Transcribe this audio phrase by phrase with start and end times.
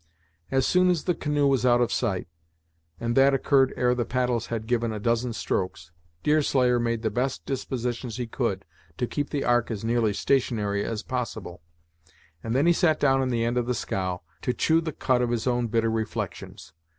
[0.49, 2.27] As soon as the canoe was out of sight,
[2.99, 5.91] and that occurred ere the paddles had given a dozen strokes,
[6.23, 8.65] Deerslayer made the best dispositions he could
[8.97, 11.61] to keep the ark as nearly stationary as possible;
[12.43, 15.21] and then he sat down in the end of the scow, to chew the cud
[15.21, 16.73] of his own bitter reflections.